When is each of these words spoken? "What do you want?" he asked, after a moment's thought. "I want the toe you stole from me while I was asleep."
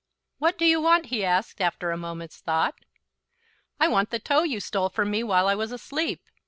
"What 0.39 0.57
do 0.57 0.65
you 0.65 0.81
want?" 0.81 1.05
he 1.05 1.23
asked, 1.23 1.61
after 1.61 1.91
a 1.91 1.95
moment's 1.95 2.39
thought. 2.39 2.73
"I 3.79 3.87
want 3.87 4.09
the 4.09 4.17
toe 4.17 4.41
you 4.41 4.59
stole 4.59 4.89
from 4.89 5.11
me 5.11 5.21
while 5.21 5.47
I 5.47 5.53
was 5.53 5.71
asleep." 5.71 6.23